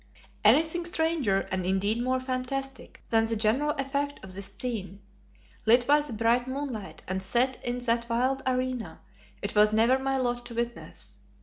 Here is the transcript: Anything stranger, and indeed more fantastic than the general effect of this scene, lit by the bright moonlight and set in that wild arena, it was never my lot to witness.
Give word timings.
Anything 0.43 0.83
stranger, 0.85 1.41
and 1.51 1.63
indeed 1.63 2.01
more 2.01 2.19
fantastic 2.19 3.03
than 3.11 3.27
the 3.27 3.35
general 3.35 3.75
effect 3.77 4.19
of 4.23 4.33
this 4.33 4.47
scene, 4.47 4.99
lit 5.67 5.85
by 5.85 5.99
the 5.99 6.11
bright 6.11 6.47
moonlight 6.47 7.03
and 7.07 7.21
set 7.21 7.63
in 7.63 7.77
that 7.81 8.09
wild 8.09 8.41
arena, 8.47 9.01
it 9.43 9.53
was 9.53 9.71
never 9.71 9.99
my 9.99 10.17
lot 10.17 10.43
to 10.47 10.55
witness. 10.55 11.19